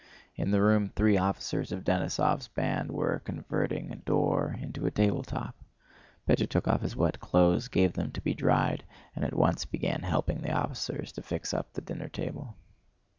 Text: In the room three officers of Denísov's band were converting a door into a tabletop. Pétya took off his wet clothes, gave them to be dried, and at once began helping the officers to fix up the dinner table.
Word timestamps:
In 0.35 0.49
the 0.49 0.63
room 0.63 0.89
three 0.95 1.15
officers 1.15 1.71
of 1.71 1.83
Denísov's 1.83 2.47
band 2.47 2.91
were 2.91 3.19
converting 3.23 3.91
a 3.91 3.95
door 3.97 4.55
into 4.59 4.87
a 4.87 4.89
tabletop. 4.89 5.53
Pétya 6.27 6.49
took 6.49 6.67
off 6.67 6.81
his 6.81 6.95
wet 6.95 7.19
clothes, 7.19 7.67
gave 7.67 7.93
them 7.93 8.11
to 8.13 8.21
be 8.21 8.33
dried, 8.33 8.83
and 9.15 9.23
at 9.23 9.35
once 9.35 9.63
began 9.63 10.01
helping 10.01 10.41
the 10.41 10.53
officers 10.53 11.11
to 11.11 11.21
fix 11.21 11.53
up 11.53 11.73
the 11.73 11.81
dinner 11.81 12.09
table. 12.09 12.55